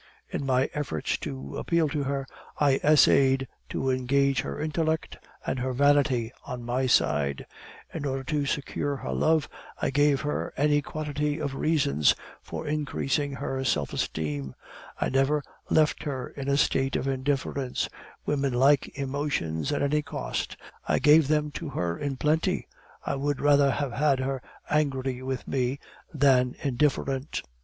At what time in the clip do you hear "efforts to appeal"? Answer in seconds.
0.73-1.87